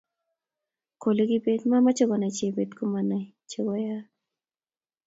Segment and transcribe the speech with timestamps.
[1.01, 4.05] kolen kibet mamache konai jebet komanai che koyaak